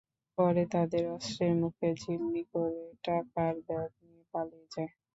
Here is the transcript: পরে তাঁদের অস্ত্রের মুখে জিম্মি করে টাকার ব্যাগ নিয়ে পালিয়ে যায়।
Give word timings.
পরে 0.37 0.63
তাঁদের 0.73 1.03
অস্ত্রের 1.15 1.53
মুখে 1.61 1.87
জিম্মি 2.01 2.43
করে 2.51 2.75
টাকার 3.03 3.53
ব্যাগ 3.67 3.89
নিয়ে 4.03 4.23
পালিয়ে 4.33 4.67
যায়। 4.73 4.91